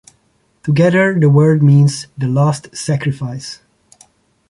[0.63, 3.59] Together, the word means the "last sacrifice".